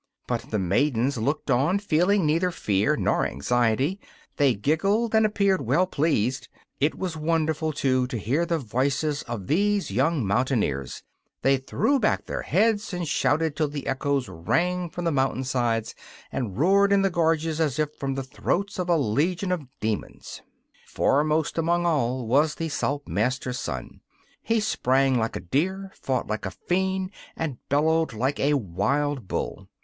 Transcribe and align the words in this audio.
But 0.25 0.49
the 0.49 0.57
maidens 0.57 1.19
looked 1.19 1.51
on, 1.51 1.77
feeling 1.77 2.25
neither 2.25 2.49
fear 2.49 2.95
nor 2.97 3.23
anxiety; 3.23 3.99
they 4.37 4.55
giggled 4.55 5.13
and 5.13 5.27
appeared 5.27 5.61
well 5.61 5.85
pleased. 5.85 6.47
It 6.79 6.95
was 6.97 7.15
wonderful, 7.15 7.71
too, 7.71 8.07
to 8.07 8.17
hear 8.17 8.43
the 8.43 8.57
voices 8.57 9.21
of 9.27 9.45
these 9.45 9.91
young 9.91 10.25
mountaineers; 10.25 11.03
they 11.43 11.57
threw 11.57 11.99
back 11.99 12.25
their 12.25 12.41
heads 12.41 12.95
and 12.95 13.07
shouted 13.07 13.55
till 13.55 13.67
the 13.67 13.85
echoes 13.85 14.27
rang 14.27 14.89
from 14.89 15.05
the 15.05 15.11
mountain 15.11 15.43
sides 15.43 15.93
and 16.31 16.57
roared 16.57 16.91
in 16.91 17.03
the 17.03 17.11
gorges 17.11 17.61
as 17.61 17.77
if 17.77 17.93
from 17.93 18.15
the 18.15 18.23
throats 18.23 18.79
of 18.79 18.89
a 18.89 18.97
legion 18.97 19.51
of 19.51 19.67
demons. 19.81 20.41
Foremost 20.87 21.59
among 21.59 21.85
all 21.85 22.25
was 22.25 22.55
the 22.55 22.69
Saltmaster's 22.69 23.59
son. 23.59 24.01
He 24.41 24.61
sprang 24.61 25.19
like 25.19 25.35
a 25.35 25.39
deer, 25.39 25.91
fought 25.93 26.25
like 26.25 26.47
a 26.47 26.57
fiend, 26.67 27.11
and 27.35 27.59
bellowed 27.69 28.13
like 28.13 28.39
a 28.39 28.55
wild 28.55 29.27
bull. 29.27 29.67